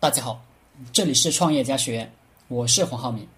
[0.00, 0.42] 大家好，
[0.94, 2.10] 这里是创业家学院，
[2.48, 3.28] 我是黄浩明。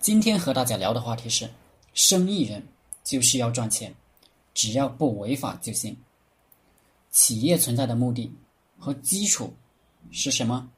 [0.00, 1.48] 今天和大家聊的话题是：
[1.94, 2.66] 生意人
[3.04, 3.94] 就是要赚钱，
[4.52, 5.96] 只要不违法就行。
[7.12, 8.28] 企业存在的目的
[8.76, 9.54] 和基础
[10.10, 10.68] 是什么？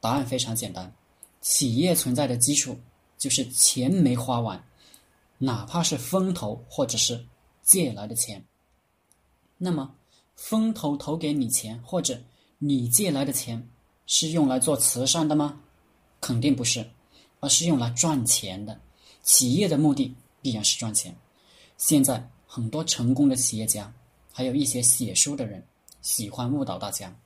[0.00, 0.92] 答案非常简单，
[1.40, 2.76] 企业存在的基础
[3.16, 4.60] 就是钱没花完，
[5.38, 7.24] 哪怕是风投或者是
[7.62, 8.44] 借来的钱。
[9.58, 9.94] 那么，
[10.34, 12.20] 风投投给你钱或者
[12.58, 13.64] 你借来的钱。
[14.12, 15.60] 是用来做慈善的吗？
[16.20, 16.84] 肯定不是，
[17.38, 18.76] 而是用来赚钱的。
[19.22, 21.14] 企业的目的必然是赚钱。
[21.78, 23.90] 现在很多成功的企业家，
[24.32, 25.64] 还有一些写书的人，
[26.02, 27.16] 喜欢误导大家，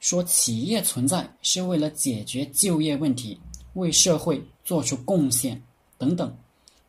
[0.00, 3.38] 说企业存在是为了解决就业问题，
[3.74, 5.62] 为社会做出贡献
[5.98, 6.34] 等等，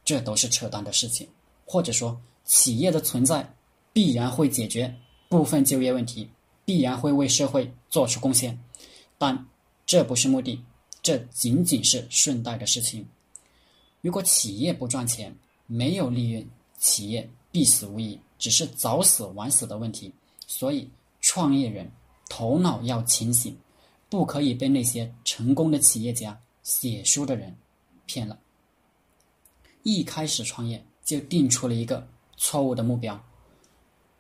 [0.06, 1.28] 这都是扯淡的事情。
[1.66, 3.54] 或者说，企业的存在
[3.92, 4.96] 必然会解决
[5.28, 6.30] 部分就业问题，
[6.64, 8.58] 必然会为社会做出贡献。
[9.24, 9.48] 但
[9.86, 10.62] 这不是目的，
[11.02, 13.08] 这仅仅是顺带的事情。
[14.02, 15.34] 如果企业不赚钱，
[15.66, 16.46] 没有利润，
[16.78, 20.12] 企业必死无疑，只是早死晚死的问题。
[20.46, 20.90] 所以，
[21.22, 21.90] 创业人
[22.28, 23.58] 头脑要清醒，
[24.10, 27.56] 不可以被那些成功的企业家、写书的人
[28.06, 28.38] 骗了。
[29.84, 33.18] 一开始创业就定出了一个错误的目标。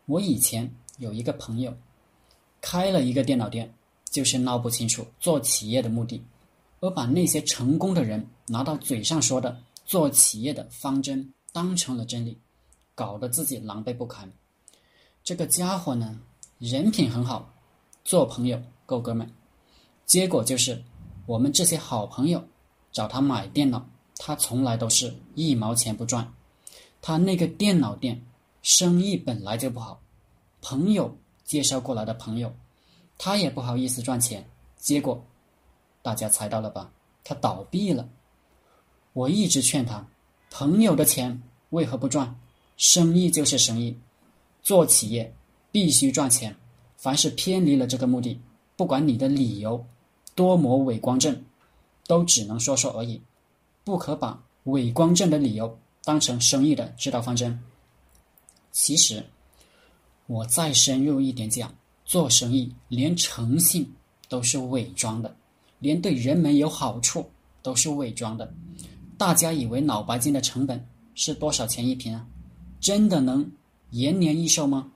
[0.05, 1.75] 我以前有一个朋友，
[2.61, 3.69] 开了一个电脑店。
[4.13, 6.21] 就是闹不清楚做企业的目的，
[6.81, 12.37] 而把那些成功的人拿到嘴上说的做企业的方针当成了真理，
[12.93, 14.31] 搞得自己狼狈不堪。
[15.23, 16.19] 这个家伙呢，
[16.59, 17.51] 人品很好，
[18.05, 19.27] 做朋友够哥们。
[20.05, 20.83] 结果就是
[21.25, 22.47] 我们这些好朋友
[22.91, 23.83] 找他买电脑，
[24.17, 26.31] 他从来都是一毛钱不赚。
[27.01, 28.23] 他那个电脑店
[28.61, 29.99] 生意本来就不好，
[30.61, 32.53] 朋友介绍过来的朋友。
[33.17, 34.47] 他也不好意思赚钱，
[34.77, 35.23] 结果
[36.01, 36.91] 大家猜到了吧？
[37.23, 38.07] 他倒闭了。
[39.13, 40.05] 我一直劝他，
[40.49, 42.35] 朋友的钱为何不赚？
[42.75, 43.97] 生意就是生意，
[44.61, 45.33] 做企业
[45.71, 46.55] 必须赚钱。
[46.97, 48.41] 凡是偏离了这个目的，
[48.75, 49.85] 不管你的理由
[50.35, 51.43] 多么伪光正，
[52.07, 53.21] 都只能说说而已，
[53.83, 57.59] 不可把伪光正的理由当成生意的指导方针。
[58.71, 59.23] 其实，
[60.25, 61.73] 我再深入一点讲。
[62.05, 63.91] 做生意连诚信
[64.27, 65.35] 都是伪装的，
[65.79, 67.29] 连对人们有好处
[67.61, 68.53] 都是伪装的。
[69.17, 72.25] 大家以为脑白金的成本是多少钱一瓶啊？
[72.81, 73.49] 真的能
[73.91, 74.91] 延年益寿吗？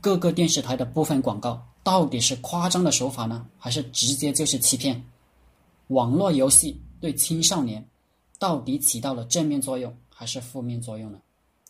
[0.00, 5.04] 各个电视台的部分广告到底是夸张的手法呢，还是直接就是欺骗？
[5.88, 7.86] 网络游戏对青少年
[8.38, 11.18] 到底起到了正面作用还是负面作用呢？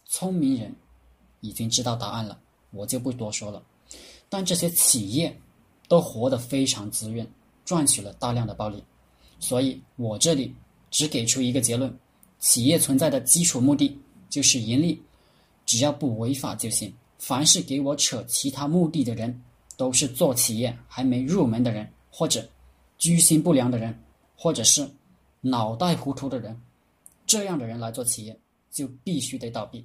[0.05, 0.75] 聪明人
[1.41, 2.39] 已经知道答案了，
[2.71, 3.63] 我就不多说了。
[4.29, 5.37] 但这些企业
[5.89, 7.27] 都活得非常滋润，
[7.65, 8.83] 赚取了大量的暴利，
[9.39, 10.55] 所以我这里
[10.91, 11.97] 只给出一个结论：
[12.39, 13.99] 企业存在的基础目的
[14.29, 15.01] 就是盈利，
[15.65, 16.93] 只要不违法就行。
[17.19, 19.43] 凡是给我扯其他目的的人，
[19.77, 22.47] 都是做企业还没入门的人，或者
[22.99, 23.99] 居心不良的人，
[24.37, 24.87] 或者是
[25.41, 26.61] 脑袋糊涂的人。
[27.27, 28.39] 这样的人来做企业，
[28.71, 29.85] 就必须得倒闭。